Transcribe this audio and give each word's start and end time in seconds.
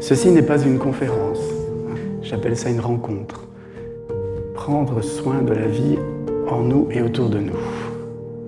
Ceci 0.00 0.30
n'est 0.30 0.42
pas 0.42 0.62
une 0.62 0.78
conférence, 0.78 1.40
j'appelle 2.22 2.56
ça 2.56 2.70
une 2.70 2.80
rencontre. 2.80 3.48
Prendre 4.54 5.02
soin 5.02 5.42
de 5.42 5.52
la 5.52 5.66
vie 5.66 5.98
en 6.48 6.60
nous 6.60 6.88
et 6.90 7.00
autour 7.00 7.30
de 7.30 7.38
nous. 7.38 7.56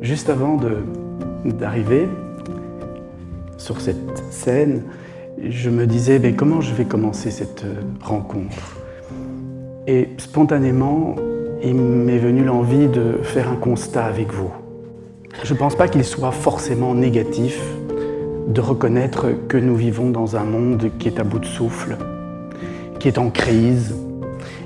Juste 0.00 0.30
avant 0.30 0.58
d'arriver 1.44 2.08
sur 3.58 3.80
cette 3.80 4.18
scène, 4.30 4.84
je 5.42 5.70
me 5.70 5.86
disais 5.86 6.18
mais 6.18 6.32
comment 6.32 6.60
je 6.60 6.74
vais 6.74 6.86
commencer 6.86 7.30
cette 7.30 7.64
rencontre? 8.02 8.78
Et 9.86 10.08
spontanément, 10.16 11.14
il 11.62 11.74
m'est 11.74 12.18
venu 12.18 12.44
l'envie 12.44 12.88
de 12.88 13.18
faire 13.22 13.50
un 13.50 13.56
constat 13.56 14.06
avec 14.06 14.32
vous. 14.32 14.50
Je 15.42 15.52
ne 15.52 15.58
pense 15.58 15.76
pas 15.76 15.88
qu'il 15.88 16.04
soit 16.04 16.32
forcément 16.32 16.94
négatif 16.94 17.60
de 18.46 18.60
reconnaître 18.60 19.26
que 19.48 19.56
nous 19.56 19.76
vivons 19.76 20.10
dans 20.10 20.36
un 20.36 20.44
monde 20.44 20.90
qui 20.98 21.08
est 21.08 21.18
à 21.18 21.24
bout 21.24 21.38
de 21.38 21.46
souffle, 21.46 21.96
qui 22.98 23.08
est 23.08 23.18
en 23.18 23.30
crise, 23.30 23.94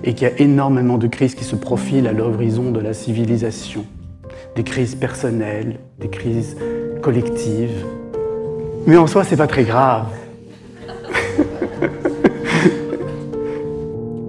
et 0.04 0.14
qu'il 0.14 0.28
y 0.28 0.30
a 0.30 0.40
énormément 0.40 0.98
de 0.98 1.06
crises 1.06 1.34
qui 1.34 1.44
se 1.44 1.56
profilent 1.56 2.06
à 2.06 2.12
l'horizon 2.12 2.70
de 2.70 2.80
la 2.80 2.92
civilisation. 2.92 3.84
Des 4.56 4.64
crises 4.64 4.94
personnelles, 4.94 5.78
des 5.98 6.08
crises 6.08 6.56
collectives. 7.02 7.84
Mais 8.86 8.96
en 8.96 9.06
soi, 9.06 9.24
c'est 9.24 9.36
pas 9.36 9.46
très 9.46 9.64
grave. 9.64 10.06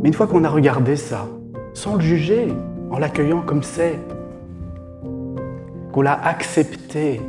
Mais 0.02 0.10
une 0.10 0.14
fois 0.14 0.28
qu'on 0.28 0.44
a 0.44 0.50
regardé 0.50 0.96
ça, 0.96 1.28
sans 1.74 1.96
le 1.96 2.02
juger, 2.02 2.48
en 2.92 3.00
l'accueillant 3.00 3.42
comme 3.42 3.64
c'est, 3.64 4.00
qu'on 5.92 6.02
l'a 6.02 6.20
accepté, 6.24 7.22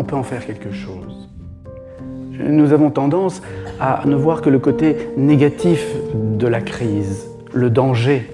on 0.00 0.02
peut 0.02 0.16
en 0.16 0.22
faire 0.22 0.46
quelque 0.46 0.72
chose. 0.72 1.28
Nous 2.42 2.72
avons 2.72 2.88
tendance 2.88 3.42
à 3.78 4.02
ne 4.06 4.16
voir 4.16 4.40
que 4.40 4.48
le 4.48 4.58
côté 4.58 4.96
négatif 5.18 5.86
de 6.14 6.46
la 6.46 6.62
crise, 6.62 7.28
le 7.52 7.68
danger. 7.68 8.30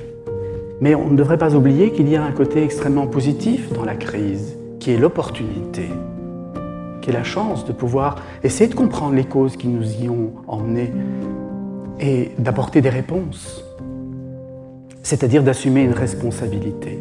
Mais 0.80 0.94
on 0.94 1.10
ne 1.10 1.16
devrait 1.16 1.38
pas 1.38 1.56
oublier 1.56 1.90
qu'il 1.90 2.08
y 2.08 2.14
a 2.14 2.22
un 2.22 2.30
côté 2.30 2.62
extrêmement 2.62 3.08
positif 3.08 3.72
dans 3.72 3.84
la 3.84 3.96
crise, 3.96 4.56
qui 4.78 4.92
est 4.92 4.96
l'opportunité, 4.96 5.88
qui 7.02 7.10
est 7.10 7.12
la 7.12 7.24
chance 7.24 7.64
de 7.64 7.72
pouvoir 7.72 8.22
essayer 8.44 8.70
de 8.70 8.76
comprendre 8.76 9.16
les 9.16 9.24
causes 9.24 9.56
qui 9.56 9.66
nous 9.66 10.04
y 10.04 10.08
ont 10.08 10.34
emmenés 10.46 10.92
et 11.98 12.30
d'apporter 12.38 12.80
des 12.80 12.90
réponses, 12.90 13.64
c'est-à-dire 15.02 15.42
d'assumer 15.42 15.82
une 15.82 15.94
responsabilité. 15.94 17.00